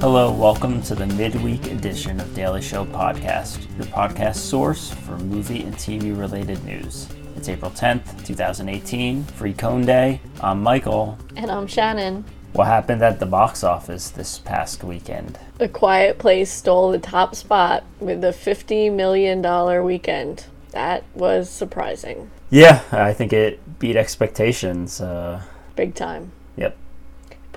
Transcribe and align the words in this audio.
welcome 0.00 0.80
to 0.82 0.94
the 0.94 1.06
midweek 1.06 1.66
edition 1.66 2.20
of 2.20 2.34
Daily 2.34 2.62
Show 2.62 2.84
Podcast, 2.84 3.66
your 3.76 3.86
podcast 3.86 4.36
source 4.36 4.92
for 4.92 5.18
movie 5.18 5.62
and 5.64 5.74
TV 5.74 6.16
related 6.16 6.64
news. 6.64 7.08
It's 7.36 7.48
April 7.48 7.70
10th, 7.70 8.24
2018, 8.24 9.24
Free 9.24 9.52
Cone 9.52 9.84
Day. 9.84 10.20
I'm 10.40 10.62
Michael. 10.62 11.18
And 11.36 11.50
I'm 11.50 11.66
Shannon. 11.66 12.24
What 12.52 12.66
happened 12.66 13.02
at 13.02 13.18
the 13.18 13.26
box 13.26 13.64
office 13.64 14.10
this 14.10 14.38
past 14.38 14.84
weekend? 14.84 15.38
A 15.58 15.68
Quiet 15.68 16.18
Place 16.18 16.50
stole 16.50 16.92
the 16.92 16.98
top 16.98 17.34
spot 17.34 17.84
with 17.98 18.22
a 18.24 18.28
$50 18.28 18.92
million 18.94 19.84
weekend. 19.84 20.46
That 20.70 21.04
was 21.14 21.50
surprising. 21.50 22.30
Yeah, 22.50 22.82
I 22.92 23.12
think 23.12 23.32
it 23.32 23.78
beat 23.78 23.96
expectations. 23.96 25.00
Uh, 25.00 25.42
Big 25.76 25.94
time. 25.94 26.32
Yep. 26.56 26.76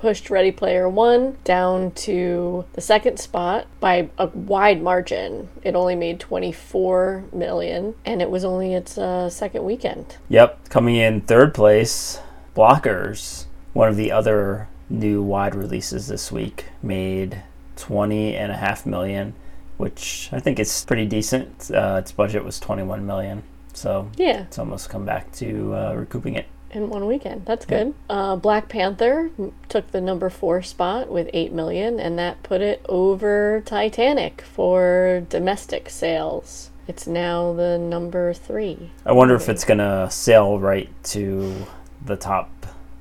Pushed 0.02 0.30
Ready 0.30 0.50
Player 0.50 0.88
One 0.88 1.36
down 1.44 1.92
to 1.92 2.64
the 2.72 2.80
second 2.80 3.20
spot 3.20 3.68
by 3.78 4.10
a 4.18 4.26
wide 4.26 4.82
margin. 4.82 5.48
It 5.62 5.76
only 5.76 5.94
made 5.94 6.18
24 6.18 7.26
million, 7.32 7.94
and 8.04 8.20
it 8.20 8.28
was 8.28 8.44
only 8.44 8.74
its 8.74 8.98
uh, 8.98 9.30
second 9.30 9.64
weekend. 9.64 10.16
Yep, 10.28 10.70
coming 10.70 10.96
in 10.96 11.20
third 11.20 11.54
place, 11.54 12.18
Blockers, 12.56 13.44
one 13.74 13.88
of 13.88 13.94
the 13.94 14.10
other 14.10 14.66
new 14.90 15.22
wide 15.22 15.54
releases 15.54 16.08
this 16.08 16.32
week, 16.32 16.64
made 16.82 17.40
20 17.76 18.34
and 18.34 18.50
a 18.50 18.56
half 18.56 18.84
million, 18.84 19.34
which 19.76 20.30
I 20.32 20.40
think 20.40 20.58
is 20.58 20.84
pretty 20.84 21.06
decent. 21.06 21.70
Uh, 21.72 21.98
its 22.00 22.10
budget 22.10 22.44
was 22.44 22.58
21 22.58 23.06
million. 23.06 23.44
So 23.72 24.10
Yeah, 24.16 24.42
it's 24.42 24.58
almost 24.58 24.90
come 24.90 25.04
back 25.04 25.30
to 25.34 25.76
uh, 25.76 25.94
recouping 25.94 26.34
it. 26.34 26.46
In 26.72 26.88
one 26.88 27.06
weekend. 27.06 27.46
That's 27.46 27.66
good. 27.66 27.94
Uh, 28.08 28.36
Black 28.36 28.68
Panther 28.68 29.30
took 29.68 29.90
the 29.90 30.00
number 30.00 30.30
four 30.30 30.62
spot 30.62 31.08
with 31.08 31.28
8 31.32 31.52
million, 31.52 32.00
and 32.00 32.18
that 32.18 32.42
put 32.42 32.60
it 32.60 32.84
over 32.88 33.62
Titanic 33.64 34.42
for 34.42 35.26
domestic 35.28 35.90
sales. 35.90 36.70
It's 36.88 37.06
now 37.06 37.52
the 37.52 37.78
number 37.78 38.32
three. 38.34 38.90
I 39.06 39.12
wonder 39.12 39.34
if 39.34 39.48
it's 39.48 39.64
gonna 39.64 40.10
sail 40.10 40.58
right 40.58 40.88
to 41.04 41.66
the 42.04 42.16
top 42.16 42.50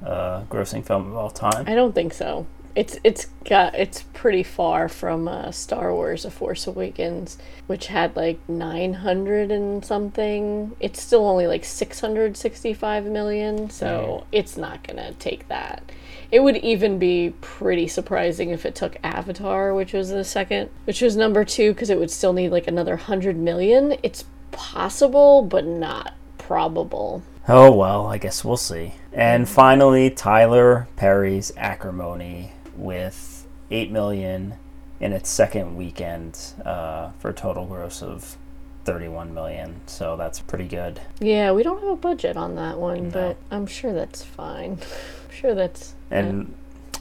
uh, 0.05 0.43
grossing 0.43 0.85
film 0.85 1.07
of 1.07 1.15
all 1.15 1.31
time. 1.31 1.65
I 1.67 1.73
don't 1.73 1.93
think 1.93 2.13
so. 2.13 2.45
It's 2.75 2.97
it's 3.03 3.27
got 3.45 3.75
it's 3.75 4.03
pretty 4.13 4.43
far 4.43 4.87
from 4.87 5.27
uh, 5.27 5.51
Star 5.51 5.93
Wars: 5.93 6.25
A 6.25 6.31
Force 6.31 6.67
Awakens, 6.67 7.37
which 7.67 7.87
had 7.87 8.15
like 8.15 8.39
nine 8.47 8.93
hundred 8.93 9.51
and 9.51 9.83
something. 9.83 10.75
It's 10.79 11.01
still 11.01 11.25
only 11.25 11.47
like 11.47 11.65
six 11.65 11.99
hundred 11.99 12.37
sixty-five 12.37 13.05
million, 13.05 13.69
so 13.69 14.25
it's 14.31 14.57
not 14.57 14.87
gonna 14.87 15.13
take 15.13 15.47
that. 15.47 15.91
It 16.31 16.41
would 16.41 16.57
even 16.57 16.97
be 16.97 17.33
pretty 17.41 17.87
surprising 17.87 18.51
if 18.51 18.65
it 18.65 18.73
took 18.73 18.95
Avatar, 19.03 19.73
which 19.73 19.91
was 19.91 20.09
the 20.09 20.23
second, 20.23 20.69
which 20.85 21.01
was 21.01 21.17
number 21.17 21.43
two, 21.43 21.73
because 21.73 21.89
it 21.89 21.99
would 21.99 22.11
still 22.11 22.31
need 22.31 22.49
like 22.49 22.67
another 22.67 22.95
hundred 22.95 23.35
million. 23.35 23.97
It's 24.01 24.25
possible, 24.51 25.41
but 25.41 25.65
not 25.65 26.13
probable. 26.37 27.23
Oh 27.47 27.71
well, 27.71 28.05
I 28.05 28.17
guess 28.17 28.45
we'll 28.45 28.55
see. 28.55 28.93
And 29.11 29.49
finally, 29.49 30.09
Tyler 30.09 30.87
Perry's 30.95 31.51
Acrimony 31.57 32.53
with 32.81 33.47
eight 33.69 33.91
million 33.91 34.55
in 34.99 35.13
its 35.13 35.29
second 35.29 35.75
weekend 35.75 36.37
uh, 36.65 37.11
for 37.19 37.29
a 37.29 37.33
total 37.33 37.65
gross 37.65 38.01
of 38.01 38.37
thirty-one 38.83 39.33
million. 39.33 39.81
So 39.85 40.17
that's 40.17 40.39
pretty 40.39 40.67
good. 40.67 40.99
Yeah, 41.19 41.51
we 41.51 41.63
don't 41.63 41.79
have 41.81 41.89
a 41.89 41.95
budget 41.95 42.37
on 42.37 42.55
that 42.55 42.77
one, 42.77 43.09
but 43.09 43.37
I'm 43.49 43.65
sure 43.67 43.93
that's 43.93 44.23
fine. 44.23 44.71
I'm 45.25 45.35
sure 45.35 45.55
that's 45.55 45.93
And 46.09 46.53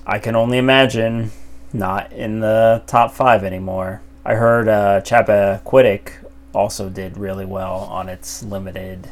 I 0.07 0.19
can 0.19 0.37
only 0.37 0.59
imagine 0.59 1.31
not 1.73 2.13
in 2.13 2.41
the 2.41 2.83
top 2.87 3.13
five 3.13 3.45
anymore. 3.45 4.03
I 4.25 4.35
heard 4.35 4.69
uh, 4.69 5.01
Chappaquiddick 5.01 6.13
also 6.55 6.89
did 6.89 7.17
really 7.17 7.45
well 7.45 7.75
on 7.91 8.09
its 8.09 8.43
limited 8.43 9.09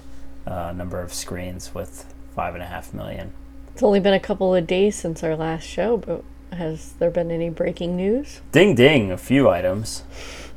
uh, 0.47 0.73
number 0.73 1.01
of 1.01 1.13
screens 1.15 1.75
with 1.75 2.13
five 2.35 2.55
and 2.55 2.63
a 2.63 2.67
half 2.67 2.93
million. 2.93 3.33
It's 3.73 3.83
only 3.83 4.01
been 4.01 4.15
a 4.15 4.21
couple 4.21 4.55
of 4.55 4.67
days 4.67 4.97
since 4.97 5.23
our 5.23 5.37
last 5.37 5.63
show, 5.65 5.97
but 5.97 6.25
has 6.53 6.93
there 6.95 7.11
been 7.11 7.31
any 7.31 7.51
breaking 7.51 7.97
news? 7.97 8.41
Ding 8.53 8.75
ding, 8.75 9.11
a 9.11 9.17
few 9.17 9.49
items. 9.49 10.05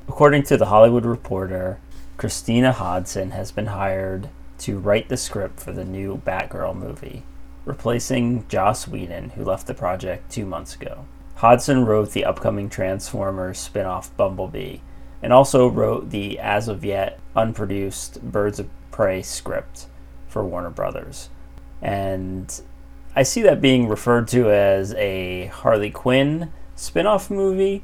According 0.08 0.44
to 0.44 0.58
the 0.58 0.66
Hollywood 0.66 1.06
Reporter, 1.06 1.80
Christina 2.18 2.72
Hodson 2.72 3.32
has 3.32 3.52
been 3.52 3.68
hired 3.68 4.30
to 4.60 4.78
write 4.78 5.10
the 5.10 5.18
script 5.18 5.60
for 5.60 5.72
the 5.72 5.86
new 5.86 6.22
Batgirl 6.26 6.76
movie, 6.76 7.24
replacing 7.66 8.48
Joss 8.48 8.88
Whedon, 8.88 9.32
who 9.32 9.44
left 9.44 9.68
the 9.68 9.74
project 9.74 10.32
two 10.32 10.46
months 10.46 10.76
ago. 10.76 11.06
Hodson 11.36 11.86
wrote 11.86 12.12
the 12.12 12.26
upcoming 12.26 12.70
Transformers 12.70 13.58
spin 13.58 13.88
off 13.88 14.16
Bumblebee, 14.18 14.78
and 15.24 15.34
also 15.34 15.68
wrote 15.68 16.12
the 16.12 16.40
as 16.40 16.68
of 16.68 16.86
yet 16.86 17.20
unproduced 17.36 18.22
Birds 18.22 18.60
of 18.60 18.70
Prey 18.92 19.22
script 19.22 19.88
for 20.28 20.44
Warner 20.46 20.70
Brothers. 20.70 21.30
And 21.82 22.62
I 23.14 23.24
see 23.24 23.42
that 23.42 23.60
being 23.60 23.90
referred 23.90 24.30
to 24.30 24.50
as 24.50 24.94
a 24.94 25.48
Harley 25.48 25.92
Quinn 25.92 26.54
spin 26.76 27.06
off 27.06 27.30
movie, 27.30 27.84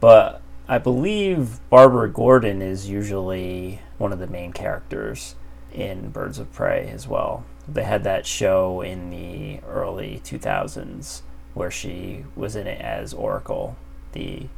but 0.00 0.42
I 0.66 0.78
believe 0.78 1.60
Barbara 1.70 2.10
Gordon 2.10 2.60
is 2.60 2.88
usually 2.88 3.80
one 3.98 4.12
of 4.12 4.18
the 4.18 4.26
main 4.26 4.52
characters 4.52 5.36
in 5.72 6.10
Birds 6.10 6.40
of 6.40 6.52
Prey 6.52 6.90
as 6.92 7.06
well. 7.06 7.44
They 7.68 7.84
had 7.84 8.02
that 8.02 8.26
show 8.26 8.80
in 8.80 9.10
the 9.10 9.60
early 9.64 10.20
2000s 10.24 11.22
where 11.54 11.70
she 11.70 12.24
was 12.34 12.56
in 12.56 12.66
it 12.66 12.80
as 12.80 13.14
Oracle, 13.14 13.76
the 14.10 14.48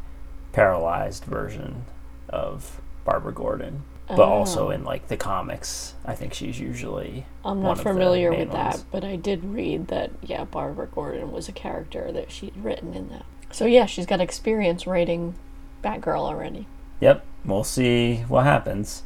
paralyzed 0.53 1.25
version 1.25 1.85
of 2.31 2.81
Barbara 3.05 3.35
Gordon. 3.35 3.85
But 4.09 4.21
oh. 4.21 4.25
also 4.25 4.71
in 4.71 4.85
like 4.85 5.09
the 5.09 5.17
comics, 5.17 5.95
I 6.05 6.15
think 6.15 6.33
she's 6.33 6.61
usually 6.61 7.27
I'm 7.45 7.63
not 7.63 7.81
familiar 7.81 8.33
with 8.33 8.53
that, 8.53 8.85
but 8.93 9.05
I 9.05 9.17
did 9.17 9.45
read 9.45 9.89
that, 9.89 10.11
yeah, 10.23 10.45
Barbara 10.45 10.87
Gordon 10.87 11.33
was 11.33 11.49
a 11.49 11.53
character 11.53 12.13
that 12.13 12.31
she'd 12.31 12.57
written 12.57 12.95
in 12.95 13.09
that. 13.09 13.25
So, 13.51 13.65
yeah, 13.67 13.87
she's 13.87 14.07
got 14.07 14.21
experience 14.21 14.87
writing 14.87 15.35
Batgirl 15.83 16.21
already. 16.21 16.67
Yep, 17.01 17.25
we'll 17.45 17.65
see 17.65 18.19
what 18.29 18.45
happens. 18.45 19.03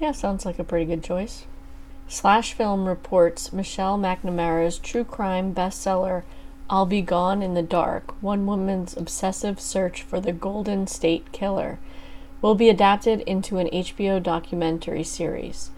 Yeah, 0.00 0.12
sounds 0.12 0.46
like 0.46 0.58
a 0.58 0.64
pretty 0.64 0.86
good 0.86 1.02
choice. 1.02 1.44
Slash 2.06 2.54
Film 2.54 2.86
reports 2.86 3.52
Michelle 3.52 3.98
McNamara's 3.98 4.78
true 4.78 5.04
crime 5.04 5.54
bestseller, 5.54 6.22
I'll 6.70 6.86
Be 6.86 7.02
Gone 7.02 7.42
in 7.42 7.54
the 7.54 7.62
Dark 7.62 8.14
One 8.22 8.46
Woman's 8.46 8.96
Obsessive 8.96 9.60
Search 9.60 10.02
for 10.02 10.20
the 10.20 10.32
Golden 10.32 10.86
State 10.86 11.32
Killer, 11.32 11.78
will 12.40 12.54
be 12.54 12.68
adapted 12.68 13.20
into 13.22 13.58
an 13.58 13.68
HBO 13.68 14.22
documentary 14.22 15.04
series. 15.04 15.70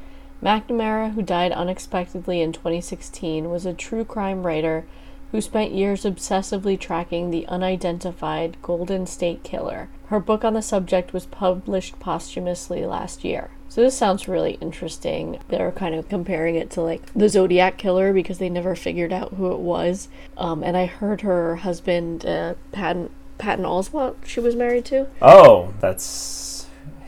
McNamara, 0.43 1.13
who 1.13 1.23
died 1.23 1.53
unexpectedly 1.53 2.41
in 2.41 2.53
2016, 2.53 3.51
was 3.51 3.67
a 3.67 3.75
true 3.75 4.05
crime 4.05 4.47
writer 4.47 4.85
who 5.33 5.41
spent 5.41 5.73
years 5.73 6.05
obsessively 6.05 6.79
tracking 6.79 7.31
the 7.31 7.47
unidentified 7.47 8.57
Golden 8.63 9.07
State 9.07 9.43
Killer. 9.43 9.89
Her 10.07 10.19
book 10.19 10.45
on 10.45 10.55
the 10.55 10.63
subject 10.63 11.13
was 11.13 11.27
published 11.27 12.01
posthumously 12.01 12.85
last 12.85 13.25
year. 13.25 13.51
So 13.69 13.81
this 13.83 13.97
sounds 13.97 14.27
really 14.27 14.55
interesting. 14.61 15.39
They're 15.49 15.71
kind 15.71 15.95
of 15.95 16.09
comparing 16.09 16.57
it 16.57 16.71
to 16.71 16.81
like 16.81 17.13
the 17.15 17.29
Zodiac 17.29 17.79
Killer 17.79 18.13
because 18.13 18.39
they 18.39 18.49
never 18.49 18.75
figured 18.75 19.13
out 19.13 19.35
who 19.35 19.53
it 19.53 19.61
was. 19.61 20.09
Um, 20.37 20.65
and 20.65 20.77
I 20.77 20.87
heard 20.87 21.21
her 21.21 21.57
husband, 21.57 22.27
uh, 22.27 22.55
Patton 22.73 23.11
Patton 23.39 23.65
Oswalt, 23.65 24.17
she 24.27 24.41
was 24.41 24.57
married 24.57 24.85
to. 24.87 25.07
Oh, 25.23 25.73
that's 25.81 26.03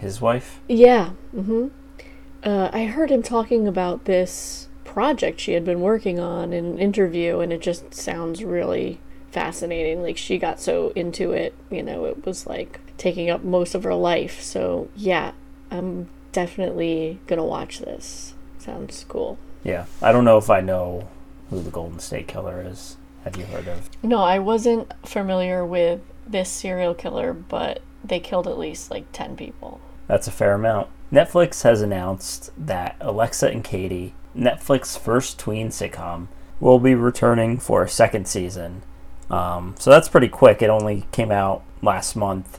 his 0.02 0.20
wife? 0.20 0.60
Yeah. 0.68 1.10
Mm-hmm. 1.34 1.68
Uh, 2.42 2.70
I 2.72 2.84
heard 2.84 3.10
him 3.10 3.22
talking 3.22 3.66
about 3.66 4.04
this 4.04 4.68
project 4.84 5.40
she 5.40 5.52
had 5.52 5.64
been 5.64 5.80
working 5.80 6.20
on 6.20 6.52
in 6.52 6.64
an 6.66 6.78
interview, 6.78 7.38
and 7.38 7.52
it 7.52 7.62
just 7.62 7.94
sounds 7.94 8.44
really 8.44 9.00
fascinating. 9.30 10.02
Like 10.02 10.18
she 10.18 10.38
got 10.38 10.60
so 10.60 10.90
into 10.90 11.32
it, 11.32 11.54
you 11.70 11.82
know, 11.82 12.04
it 12.04 12.26
was 12.26 12.46
like 12.46 12.80
taking 12.98 13.30
up 13.30 13.42
most 13.42 13.74
of 13.74 13.84
her 13.84 13.94
life. 13.94 14.42
So 14.42 14.88
yeah, 14.94 15.32
I'm 15.70 16.08
definitely 16.32 17.20
gonna 17.26 17.44
watch 17.44 17.78
this. 17.78 18.34
Sounds 18.58 19.04
cool. 19.08 19.38
Yeah. 19.64 19.86
I 20.02 20.12
don't 20.12 20.24
know 20.24 20.36
if 20.36 20.50
I 20.50 20.60
know 20.60 21.08
who 21.48 21.62
the 21.62 21.70
Golden 21.70 21.98
State 21.98 22.28
Killer 22.28 22.62
is. 22.66 22.96
Have 23.24 23.36
you 23.36 23.44
heard 23.44 23.68
of? 23.68 23.88
No, 24.02 24.18
I 24.18 24.40
wasn't 24.40 24.92
familiar 25.06 25.64
with 25.64 26.00
this 26.26 26.50
serial 26.50 26.94
killer, 26.94 27.32
but 27.32 27.82
they 28.04 28.18
killed 28.18 28.48
at 28.48 28.58
least 28.58 28.90
like 28.90 29.10
10 29.12 29.36
people. 29.36 29.80
That's 30.06 30.26
a 30.26 30.32
fair 30.32 30.54
amount. 30.54 30.88
Netflix 31.12 31.62
has 31.62 31.82
announced 31.82 32.50
that 32.56 32.96
Alexa 33.00 33.48
and 33.48 33.62
Katie, 33.62 34.14
Netflix's 34.36 34.96
first 34.96 35.38
tween 35.38 35.68
sitcom, 35.68 36.28
will 36.60 36.78
be 36.78 36.94
returning 36.94 37.58
for 37.58 37.82
a 37.82 37.88
second 37.88 38.26
season. 38.26 38.82
Um, 39.30 39.74
so 39.78 39.90
that's 39.90 40.08
pretty 40.08 40.28
quick. 40.28 40.62
It 40.62 40.70
only 40.70 41.06
came 41.12 41.30
out 41.30 41.62
last 41.82 42.16
month, 42.16 42.58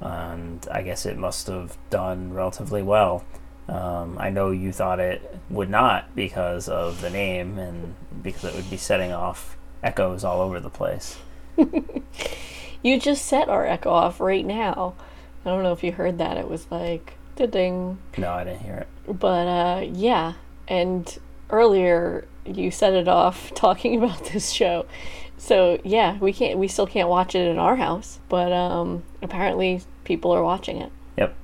and 0.00 0.66
I 0.70 0.82
guess 0.82 1.06
it 1.06 1.16
must 1.16 1.46
have 1.46 1.76
done 1.90 2.32
relatively 2.32 2.82
well. 2.82 3.24
Um, 3.68 4.18
I 4.18 4.28
know 4.30 4.50
you 4.50 4.72
thought 4.72 5.00
it 5.00 5.38
would 5.48 5.70
not 5.70 6.14
because 6.14 6.68
of 6.68 7.00
the 7.00 7.10
name 7.10 7.58
and 7.58 7.94
because 8.22 8.44
it 8.44 8.54
would 8.54 8.68
be 8.68 8.76
setting 8.76 9.12
off 9.12 9.56
echoes 9.82 10.24
all 10.24 10.40
over 10.40 10.60
the 10.60 10.70
place. 10.70 11.18
You 12.84 13.00
just 13.00 13.24
set 13.24 13.48
our 13.48 13.66
echo 13.66 13.88
off 13.88 14.20
right 14.20 14.44
now. 14.44 14.92
I 15.44 15.50
don't 15.50 15.62
know 15.62 15.72
if 15.72 15.82
you 15.84 15.92
heard 15.92 16.18
that. 16.18 16.36
It 16.36 16.48
was 16.48 16.66
like 16.70 17.14
ding. 17.36 17.98
No, 18.16 18.32
I 18.32 18.44
didn't 18.44 18.60
hear 18.60 18.76
it. 18.76 19.18
But 19.18 19.46
uh, 19.46 19.86
yeah, 19.92 20.34
and 20.68 21.18
earlier 21.50 22.26
you 22.46 22.70
set 22.70 22.94
it 22.94 23.08
off 23.08 23.54
talking 23.54 24.02
about 24.02 24.24
this 24.26 24.50
show. 24.50 24.86
So 25.36 25.80
yeah, 25.84 26.18
we 26.18 26.32
can't. 26.32 26.58
We 26.58 26.68
still 26.68 26.86
can't 26.86 27.08
watch 27.08 27.34
it 27.34 27.46
in 27.48 27.58
our 27.58 27.76
house, 27.76 28.20
but 28.28 28.52
um, 28.52 29.02
apparently 29.22 29.82
people 30.04 30.32
are 30.32 30.42
watching 30.42 30.80
it. 30.80 30.92
Yep. 31.16 31.34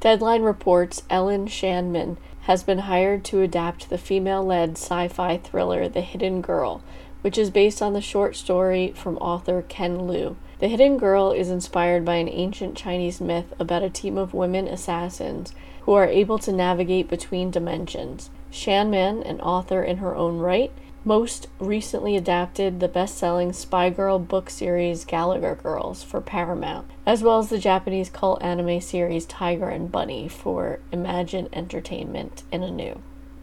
Deadline 0.00 0.42
reports 0.42 1.02
Ellen 1.10 1.46
Shanman 1.46 2.16
has 2.42 2.62
been 2.62 2.80
hired 2.80 3.24
to 3.24 3.40
adapt 3.40 3.88
the 3.88 3.98
female 3.98 4.44
led 4.44 4.72
sci 4.72 5.08
fi 5.08 5.38
thriller 5.38 5.88
The 5.88 6.02
Hidden 6.02 6.42
Girl, 6.42 6.82
which 7.22 7.38
is 7.38 7.50
based 7.50 7.80
on 7.80 7.94
the 7.94 8.02
short 8.02 8.36
story 8.36 8.92
from 8.94 9.16
author 9.16 9.62
Ken 9.62 10.06
Liu. 10.06 10.36
The 10.64 10.70
Hidden 10.70 10.96
Girl 10.96 11.30
is 11.30 11.50
inspired 11.50 12.06
by 12.06 12.14
an 12.14 12.28
ancient 12.30 12.74
Chinese 12.74 13.20
myth 13.20 13.52
about 13.58 13.82
a 13.82 13.90
team 13.90 14.16
of 14.16 14.32
women 14.32 14.66
assassins 14.66 15.52
who 15.82 15.92
are 15.92 16.06
able 16.06 16.38
to 16.38 16.52
navigate 16.54 17.06
between 17.06 17.50
dimensions. 17.50 18.30
Shanman, 18.50 19.28
an 19.28 19.42
author 19.42 19.82
in 19.82 19.98
her 19.98 20.16
own 20.16 20.38
right, 20.38 20.72
most 21.04 21.48
recently 21.58 22.16
adapted 22.16 22.80
the 22.80 22.88
best 22.88 23.18
selling 23.18 23.52
Spy 23.52 23.90
Girl 23.90 24.18
book 24.18 24.48
series 24.48 25.04
Gallagher 25.04 25.54
Girls 25.54 26.02
for 26.02 26.22
Paramount, 26.22 26.86
as 27.04 27.22
well 27.22 27.40
as 27.40 27.50
the 27.50 27.58
Japanese 27.58 28.08
cult 28.08 28.42
anime 28.42 28.80
series 28.80 29.26
Tiger 29.26 29.68
and 29.68 29.92
Bunny 29.92 30.28
for 30.28 30.78
Imagine 30.90 31.50
Entertainment 31.52 32.42
and 32.50 32.64
Anu. 32.64 33.02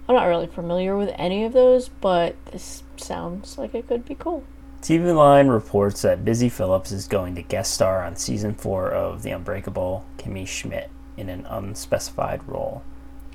I'm 0.10 0.16
not 0.16 0.26
really 0.26 0.48
familiar 0.48 0.98
with 0.98 1.14
any 1.20 1.46
of 1.46 1.54
those, 1.54 1.88
but 1.88 2.36
this 2.48 2.82
sounds 2.98 3.60
like 3.60 3.76
it 3.76 3.88
could 3.88 4.06
be 4.06 4.16
cool. 4.16 4.44
TV 4.82 5.16
Line 5.16 5.48
reports 5.48 6.02
that 6.02 6.26
Busy 6.26 6.50
Phillips 6.50 6.92
is 6.92 7.08
going 7.08 7.36
to 7.36 7.44
guest 7.44 7.72
star 7.72 8.04
on 8.04 8.16
season 8.16 8.56
four 8.56 8.90
of 8.90 9.22
The 9.22 9.30
Unbreakable 9.30 10.04
Kimmy 10.18 10.48
Schmidt 10.48 10.90
in 11.16 11.30
an 11.30 11.46
unspecified 11.46 12.42
role. 12.48 12.82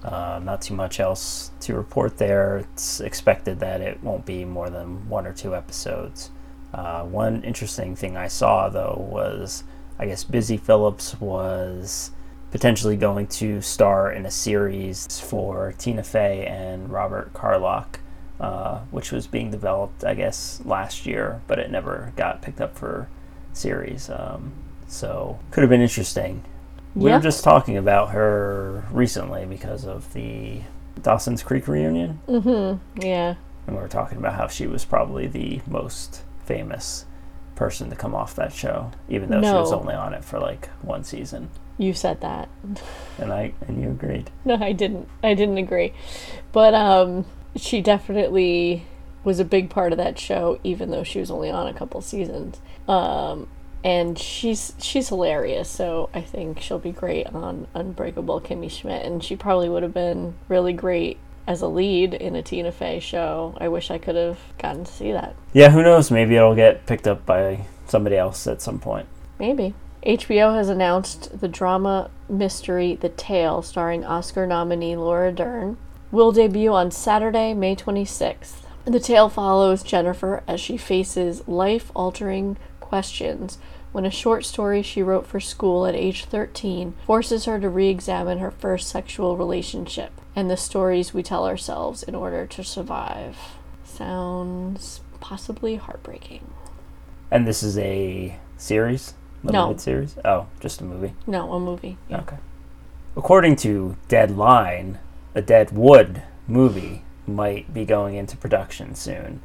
Uh, 0.02 0.40
not 0.42 0.60
too 0.60 0.74
much 0.74 0.98
else 0.98 1.52
to 1.60 1.76
report 1.76 2.18
there. 2.18 2.58
It's 2.58 2.98
expected 2.98 3.60
that 3.60 3.80
it 3.80 4.02
won't 4.02 4.26
be 4.26 4.44
more 4.44 4.70
than 4.70 5.08
one 5.08 5.24
or 5.24 5.32
two 5.32 5.54
episodes. 5.54 6.32
Uh, 6.74 7.04
one 7.04 7.44
interesting 7.44 7.94
thing 7.94 8.16
I 8.16 8.26
saw, 8.26 8.68
though, 8.68 9.06
was 9.08 9.62
I 10.00 10.06
guess 10.06 10.24
Busy 10.24 10.56
Phillips 10.56 11.20
was 11.20 12.10
potentially 12.50 12.96
going 12.96 13.28
to 13.28 13.60
star 13.60 14.10
in 14.10 14.26
a 14.26 14.32
series 14.32 15.20
for 15.20 15.74
Tina 15.78 16.02
Fey 16.02 16.44
and 16.44 16.90
Robert 16.90 17.32
Carlock, 17.34 18.00
uh, 18.40 18.78
which 18.90 19.12
was 19.12 19.26
being 19.26 19.50
developed, 19.50 20.04
I 20.04 20.14
guess, 20.14 20.60
last 20.64 21.06
year, 21.06 21.40
but 21.46 21.58
it 21.58 21.70
never 21.70 22.12
got 22.16 22.42
picked 22.42 22.60
up 22.60 22.76
for 22.76 23.08
series. 23.52 24.10
Um, 24.10 24.52
so 24.88 25.38
could 25.50 25.62
have 25.62 25.70
been 25.70 25.80
interesting. 25.80 26.44
We 26.94 27.10
Yeah. 27.10 27.16
were 27.16 27.22
just 27.22 27.42
talking 27.44 27.76
about 27.76 28.10
her 28.10 28.84
recently 28.90 29.44
because 29.46 29.84
of 29.86 30.12
the 30.12 30.60
Dawson's 31.02 31.42
Creek 31.42 31.68
reunion, 31.68 32.20
Mm-hmm. 32.28 33.02
Yeah. 33.02 33.34
and 33.66 33.76
we 33.76 33.82
were 33.82 33.88
talking 33.88 34.18
about 34.18 34.34
how 34.34 34.46
she 34.48 34.66
was 34.66 34.84
probably 34.84 35.26
the 35.26 35.60
most 35.66 36.22
famous 36.44 37.04
person 37.54 37.88
to 37.90 37.96
come 37.96 38.14
off 38.14 38.34
that 38.36 38.52
show, 38.52 38.90
even 39.08 39.30
though 39.30 39.40
she 39.42 39.50
was 39.52 39.72
only 39.72 39.94
on 39.94 40.12
it 40.14 40.24
for 40.24 40.38
like 40.38 40.68
one 40.82 41.04
season. 41.04 41.48
You 41.78 41.92
said 41.92 42.20
that. 42.22 42.48
And 43.18 43.32
I 43.32 43.52
and 43.68 43.80
you 43.82 43.90
agreed. 43.90 44.30
No, 44.46 44.56
I 44.56 44.72
didn't. 44.72 45.08
I 45.22 45.34
didn't 45.34 45.58
agree. 45.58 45.92
But 46.52 46.72
um 46.74 47.26
she 47.56 47.80
definitely 47.80 48.86
was 49.24 49.40
a 49.40 49.44
big 49.44 49.70
part 49.70 49.92
of 49.92 49.98
that 49.98 50.18
show 50.18 50.58
even 50.62 50.90
though 50.90 51.02
she 51.02 51.18
was 51.18 51.30
only 51.30 51.50
on 51.50 51.66
a 51.66 51.74
couple 51.74 52.00
seasons. 52.00 52.60
Um 52.88 53.48
and 53.84 54.18
she's 54.18 54.72
she's 54.80 55.08
hilarious, 55.10 55.68
so 55.68 56.10
I 56.12 56.20
think 56.20 56.60
she'll 56.60 56.78
be 56.78 56.92
great 56.92 57.26
on 57.28 57.66
Unbreakable 57.74 58.40
Kimmy 58.40 58.70
Schmidt 58.70 59.04
and 59.04 59.22
she 59.22 59.36
probably 59.36 59.68
would 59.68 59.82
have 59.82 59.94
been 59.94 60.34
really 60.48 60.72
great 60.72 61.18
as 61.46 61.62
a 61.62 61.68
lead 61.68 62.14
in 62.14 62.34
a 62.34 62.42
Tina 62.42 62.72
Fey 62.72 62.98
show. 63.00 63.56
I 63.58 63.68
wish 63.68 63.90
I 63.90 63.98
could 63.98 64.16
have 64.16 64.38
gotten 64.58 64.84
to 64.84 64.92
see 64.92 65.12
that. 65.12 65.36
Yeah, 65.52 65.70
who 65.70 65.82
knows? 65.82 66.10
Maybe 66.10 66.36
it'll 66.36 66.56
get 66.56 66.86
picked 66.86 67.06
up 67.06 67.24
by 67.24 67.66
somebody 67.86 68.16
else 68.16 68.46
at 68.46 68.60
some 68.60 68.78
point. 68.78 69.06
Maybe. 69.38 69.74
HBO 70.04 70.54
has 70.54 70.68
announced 70.68 71.40
the 71.40 71.48
drama 71.48 72.10
mystery 72.28 72.94
The 72.94 73.08
Tale, 73.08 73.62
starring 73.62 74.04
Oscar 74.04 74.46
nominee 74.46 74.96
Laura 74.96 75.32
Dern, 75.32 75.76
will 76.10 76.32
debut 76.32 76.72
on 76.72 76.90
Saturday, 76.90 77.54
May 77.54 77.76
26th. 77.76 78.62
The 78.84 79.00
tale 79.00 79.28
follows 79.28 79.82
Jennifer 79.82 80.42
as 80.46 80.60
she 80.60 80.76
faces 80.76 81.46
life 81.48 81.90
altering 81.94 82.56
questions 82.80 83.58
when 83.92 84.04
a 84.06 84.10
short 84.10 84.44
story 84.44 84.82
she 84.82 85.02
wrote 85.02 85.26
for 85.26 85.40
school 85.40 85.86
at 85.86 85.94
age 85.94 86.24
13 86.26 86.94
forces 87.06 87.46
her 87.46 87.58
to 87.58 87.68
re 87.68 87.88
examine 87.88 88.38
her 88.38 88.50
first 88.50 88.88
sexual 88.88 89.36
relationship 89.36 90.12
and 90.36 90.48
the 90.50 90.56
stories 90.56 91.12
we 91.14 91.22
tell 91.22 91.46
ourselves 91.46 92.02
in 92.02 92.14
order 92.14 92.46
to 92.46 92.62
survive. 92.62 93.36
Sounds 93.84 95.00
possibly 95.20 95.76
heartbreaking. 95.76 96.46
And 97.30 97.46
this 97.48 97.62
is 97.62 97.76
a 97.78 98.38
series, 98.56 99.14
No. 99.42 99.62
limited 99.62 99.80
series. 99.80 100.16
Oh, 100.24 100.46
just 100.60 100.80
a 100.80 100.84
movie. 100.84 101.14
No, 101.26 101.52
a 101.54 101.58
movie. 101.58 101.96
Okay. 102.12 102.36
According 103.16 103.56
to 103.56 103.96
Deadline, 104.08 104.98
a 105.36 105.42
Deadwood 105.42 106.22
movie 106.48 107.02
might 107.26 107.74
be 107.74 107.84
going 107.84 108.14
into 108.16 108.38
production 108.38 108.94
soon, 108.94 109.42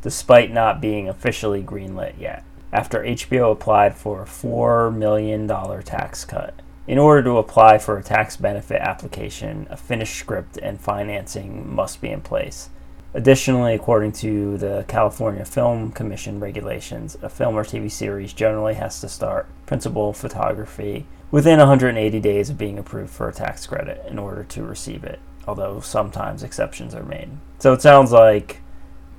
despite 0.00 0.50
not 0.50 0.80
being 0.80 1.06
officially 1.06 1.62
greenlit 1.62 2.18
yet. 2.18 2.42
After 2.72 3.04
HBO 3.04 3.52
applied 3.52 3.94
for 3.94 4.22
a 4.22 4.26
$4 4.26 4.92
million 4.96 5.46
tax 5.82 6.24
cut. 6.24 6.54
In 6.86 6.96
order 6.96 7.22
to 7.24 7.36
apply 7.36 7.76
for 7.76 7.98
a 7.98 8.02
tax 8.02 8.38
benefit 8.38 8.80
application, 8.80 9.66
a 9.68 9.76
finished 9.76 10.18
script 10.18 10.56
and 10.56 10.80
financing 10.80 11.74
must 11.74 12.00
be 12.00 12.08
in 12.08 12.22
place. 12.22 12.70
Additionally, 13.12 13.74
according 13.74 14.12
to 14.12 14.56
the 14.56 14.86
California 14.88 15.44
Film 15.44 15.92
Commission 15.92 16.40
regulations, 16.40 17.18
a 17.20 17.28
film 17.28 17.54
or 17.54 17.64
TV 17.64 17.90
series 17.90 18.32
generally 18.32 18.74
has 18.74 18.98
to 19.02 19.10
start 19.10 19.46
principal 19.66 20.14
photography 20.14 21.06
within 21.30 21.58
180 21.58 22.20
days 22.20 22.48
of 22.48 22.56
being 22.56 22.78
approved 22.78 23.10
for 23.10 23.28
a 23.28 23.32
tax 23.32 23.66
credit 23.66 24.04
in 24.08 24.18
order 24.18 24.44
to 24.44 24.62
receive 24.62 25.04
it, 25.04 25.20
although 25.46 25.80
sometimes 25.80 26.42
exceptions 26.42 26.94
are 26.94 27.02
made. 27.02 27.30
So 27.58 27.72
it 27.72 27.82
sounds 27.82 28.12
like 28.12 28.60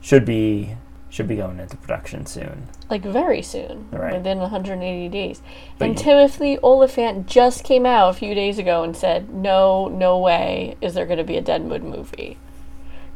should 0.02 0.26
be 0.26 0.76
should 1.10 1.28
be 1.30 1.38
going 1.38 1.60
into 1.60 1.78
production 1.78 2.26
soon. 2.26 2.64
like 2.90 3.02
very 3.02 3.42
soon, 3.42 3.88
Right. 3.92 4.14
within 4.14 4.40
180 4.40 5.08
days. 5.10 5.42
But 5.80 5.86
and 5.90 5.98
you- 5.98 6.04
Timothy 6.04 6.58
Olyphant 6.62 7.26
just 7.26 7.64
came 7.64 7.86
out 7.86 8.10
a 8.10 8.14
few 8.14 8.36
days 8.36 8.60
ago 8.60 8.84
and 8.84 8.96
said, 8.96 9.34
"No, 9.34 9.88
no 9.88 10.18
way 10.20 10.76
is 10.82 10.94
there 10.94 11.06
going 11.06 11.18
to 11.18 11.24
be 11.24 11.38
a 11.38 11.42
Deadwood 11.42 11.84
movie." 11.84 12.38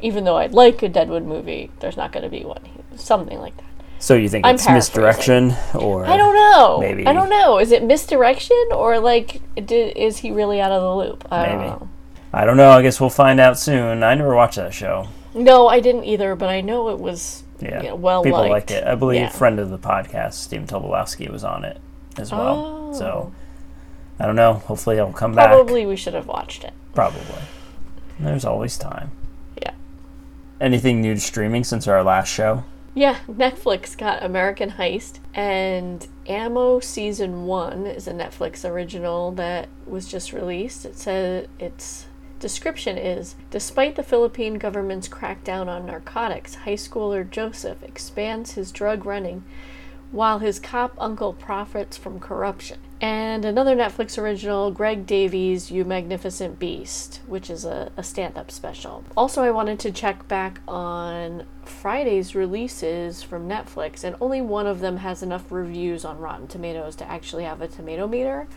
Even 0.00 0.24
though 0.24 0.38
I'd 0.38 0.54
like 0.54 0.82
a 0.82 0.88
Deadwood 0.88 1.24
movie, 1.26 1.70
there's 1.80 1.96
not 1.96 2.10
going 2.10 2.22
to 2.24 2.30
be 2.30 2.42
one. 2.44 2.62
Something 2.96 3.38
like 3.38 3.56
that. 3.58 3.64
So 3.98 4.14
you 4.14 4.30
think 4.30 4.46
I'm 4.46 4.54
it's 4.54 4.66
misdirection 4.68 5.54
or 5.74 6.06
I 6.06 6.16
don't 6.16 6.34
know. 6.34 6.78
maybe- 6.80 7.06
I 7.06 7.12
don't 7.12 7.28
know. 7.28 7.58
Is 7.58 7.70
it 7.70 7.82
misdirection 7.84 8.56
or 8.74 8.98
like 8.98 9.42
di 9.54 9.90
is 9.94 10.18
he 10.18 10.30
really 10.32 10.58
out 10.58 10.72
of 10.72 10.80
the 10.80 10.94
loop? 10.96 11.28
I 11.30 11.44
don't 11.46 11.60
know. 11.60 11.88
I 12.32 12.44
don't 12.44 12.56
know. 12.56 12.70
I 12.70 12.82
guess 12.82 13.00
we'll 13.00 13.10
find 13.10 13.40
out 13.40 13.58
soon. 13.58 14.02
I 14.02 14.14
never 14.14 14.34
watched 14.34 14.56
that 14.56 14.72
show. 14.74 15.08
No, 15.34 15.68
I 15.68 15.80
didn't 15.80 16.04
either, 16.04 16.34
but 16.36 16.48
I 16.48 16.60
know 16.60 16.88
it 16.90 16.98
was 16.98 17.44
Yeah, 17.60 17.82
you 17.82 17.88
know, 17.90 17.94
well 17.96 18.22
people 18.22 18.40
liked. 18.40 18.50
like 18.52 18.70
it. 18.70 18.84
I 18.86 18.94
believe 18.94 19.20
Yeah. 19.20 19.28
friend 19.30 19.58
of 19.58 19.70
the 19.70 19.78
podcast, 19.78 20.34
Stephen 20.34 20.66
Tobolowsky, 20.66 21.28
was 21.30 21.44
on 21.44 21.64
it 21.64 21.78
as 22.18 22.32
well. 22.32 22.90
Oh. 22.90 22.92
So 22.92 23.32
I 24.18 24.26
don't 24.26 24.36
know. 24.36 24.54
Hopefully, 24.54 24.98
I'll 25.00 25.12
come 25.12 25.34
back. 25.34 25.48
Probably 25.48 25.86
we 25.86 25.96
should 25.96 26.14
have 26.14 26.26
watched 26.26 26.64
it. 26.64 26.72
Probably. 26.94 27.20
There's 28.18 28.44
always 28.44 28.76
time. 28.76 29.10
Yeah. 29.62 29.70
Anything 30.60 31.00
new 31.00 31.14
to 31.14 31.20
streaming 31.20 31.64
since 31.64 31.88
our 31.88 32.02
last 32.02 32.28
show? 32.28 32.64
Yeah, 32.92 33.16
Netflix 33.30 33.96
got 33.96 34.22
American 34.22 34.72
Heist, 34.72 35.20
and 35.32 36.06
Amo 36.28 36.80
Season 36.80 37.46
1 37.46 37.86
is 37.86 38.08
a 38.08 38.12
Netflix 38.12 38.68
original 38.68 39.30
that 39.32 39.68
was 39.86 40.08
just 40.08 40.32
released. 40.32 40.84
It 40.84 40.98
says 40.98 41.46
its 41.60 42.06
description 42.40 42.98
is 42.98 43.36
Despite 43.50 43.94
the 43.94 44.02
Philippine 44.02 44.54
government's 44.54 45.08
crackdown 45.08 45.68
on 45.68 45.86
narcotics, 45.86 46.56
high 46.56 46.74
schooler 46.74 47.28
Joseph 47.28 47.82
expands 47.82 48.52
his 48.52 48.72
drug 48.72 49.06
running 49.06 49.44
while 50.10 50.40
his 50.40 50.58
cop 50.58 50.94
uncle 50.98 51.32
profits 51.32 51.96
from 51.96 52.18
corruption. 52.18 52.78
And 53.00 53.44
another 53.44 53.74
Netflix 53.74 54.18
original, 54.18 54.70
Greg 54.70 55.06
Davies' 55.06 55.70
You 55.70 55.84
Magnificent 55.84 56.58
Beast, 56.58 57.20
which 57.26 57.48
is 57.48 57.64
a, 57.64 57.90
a 57.96 58.02
stand 58.02 58.36
up 58.36 58.50
special. 58.50 59.04
Also, 59.16 59.42
I 59.42 59.50
wanted 59.50 59.78
to 59.80 59.92
check 59.92 60.28
back 60.28 60.60
on 60.68 61.44
Friday's 61.64 62.34
releases 62.34 63.22
from 63.22 63.48
Netflix, 63.48 64.04
and 64.04 64.16
only 64.20 64.42
one 64.42 64.66
of 64.66 64.80
them 64.80 64.98
has 64.98 65.22
enough 65.22 65.50
reviews 65.50 66.04
on 66.04 66.18
Rotten 66.18 66.46
Tomatoes 66.46 66.96
to 66.96 67.10
actually 67.10 67.44
have 67.44 67.62
a 67.62 67.68
tomato 67.68 68.06
meter. 68.06 68.48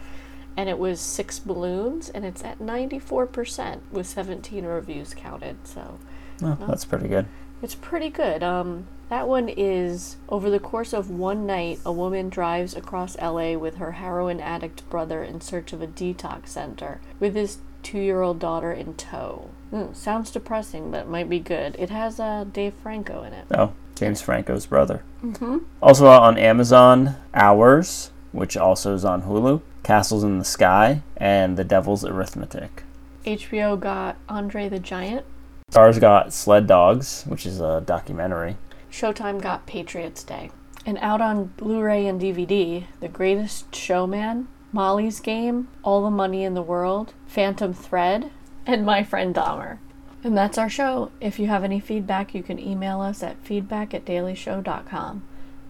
And 0.56 0.70
it 0.70 0.78
was 0.78 1.00
Six 1.00 1.40
Balloons, 1.40 2.10
and 2.10 2.24
it's 2.26 2.44
at 2.44 2.60
94% 2.60 3.80
with 3.92 4.06
17 4.08 4.66
reviews 4.66 5.14
counted. 5.14 5.58
So 5.68 5.98
Oh, 6.44 6.58
that's 6.68 6.86
pretty 6.86 7.08
good. 7.08 7.26
it's 7.62 7.76
pretty 7.76 8.10
good. 8.10 8.44
Um, 8.44 8.86
That 9.10 9.28
one 9.28 9.48
is 9.50 10.18
over 10.28 10.50
the 10.50 10.60
course 10.60 10.92
of 10.92 11.10
one 11.12 11.46
night, 11.46 11.80
a 11.86 11.92
woman 11.92 12.30
drives 12.30 12.76
across 12.76 13.16
LA 13.22 13.56
with 13.58 13.76
her 13.76 13.92
heroin 13.94 14.40
addict 14.40 14.90
brother 14.90 15.24
in 15.24 15.40
search 15.42 15.72
of 15.74 15.82
a 15.84 15.88
detox 15.88 16.48
center 16.48 17.00
with 17.20 17.36
his 17.36 17.60
two 17.84 18.00
year 18.00 18.22
old 18.22 18.40
daughter 18.40 18.72
in 18.72 18.96
tow. 18.96 19.50
Mm, 19.72 19.96
sounds 19.96 20.32
depressing, 20.32 20.90
but 20.90 21.02
it 21.02 21.08
might 21.10 21.30
be 21.30 21.40
good. 21.40 21.76
It 21.78 21.90
has 21.92 22.20
uh, 22.20 22.46
Dave 22.52 22.74
Franco 22.82 23.22
in 23.24 23.34
it. 23.34 23.46
Oh, 23.56 23.74
James 23.96 24.22
Franco's 24.22 24.66
brother. 24.66 25.04
Mm-hmm. 25.24 25.58
Also 25.82 26.08
on 26.08 26.38
Amazon, 26.38 27.16
Hours, 27.36 28.10
which 28.32 28.58
also 28.58 28.96
is 28.96 29.06
on 29.06 29.24
Hulu, 29.24 29.62
Castles 29.84 30.24
in 30.24 30.40
the 30.40 30.46
Sky, 30.46 31.02
and 31.18 31.58
The 31.58 31.64
Devil's 31.64 32.06
Arithmetic. 32.06 32.84
HBO 33.26 33.80
got 33.80 34.18
Andre 34.28 34.70
the 34.70 34.80
Giant. 34.80 35.26
Starz 35.72 36.00
got 36.00 36.34
Sled 36.34 36.68
Dogs, 36.68 37.24
which 37.28 37.46
is 37.46 37.60
a 37.60 37.82
documentary. 37.82 38.58
Showtime 38.92 39.42
got 39.42 39.66
Patriots 39.66 40.24
Day. 40.24 40.52
And 40.86 40.98
out 41.00 41.22
on 41.22 41.46
Blu 41.58 41.82
ray 41.82 42.06
and 42.08 42.20
DVD, 42.20 42.86
The 43.00 43.08
Greatest 43.08 43.74
Showman, 43.76 44.48
Molly's 44.72 45.20
Game, 45.20 45.68
All 45.84 46.04
the 46.04 46.12
Money 46.12 46.44
in 46.44 46.54
the 46.54 46.62
World, 46.62 47.14
Phantom 47.28 47.74
Thread, 47.74 48.32
and 48.66 48.86
My 48.86 49.04
Friend 49.04 49.34
Dahmer. 49.34 49.80
And 50.24 50.38
that's 50.38 50.58
our 50.58 50.70
show. 50.70 51.12
If 51.20 51.40
you 51.40 51.48
have 51.48 51.64
any 51.64 51.80
feedback, 51.80 52.34
you 52.34 52.44
can 52.44 52.60
email 52.60 53.02
us 53.02 53.22
at 53.24 53.44
feedback 53.44 53.94
at 53.94 54.06
dailyshow.com. 54.06 55.24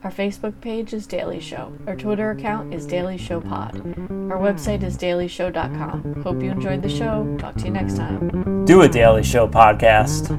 Our 0.03 0.11
Facebook 0.11 0.59
page 0.59 0.93
is 0.93 1.07
Daily 1.07 1.39
Show. 1.39 1.71
Our 1.87 1.95
Twitter 1.95 2.31
account 2.31 2.73
is 2.73 2.85
Daily 2.85 3.17
Show 3.17 3.39
Pod. 3.39 3.77
Our 3.77 4.37
website 4.37 4.83
is 4.83 4.97
dailyshow.com. 4.97 6.23
Hope 6.23 6.43
you 6.43 6.51
enjoyed 6.51 6.81
the 6.81 6.89
show. 6.89 7.37
Talk 7.39 7.55
to 7.55 7.65
you 7.65 7.71
next 7.71 7.95
time. 7.95 8.65
Do 8.65 8.81
a 8.81 8.89
Daily 8.89 9.23
Show 9.23 9.47
podcast. 9.47 10.29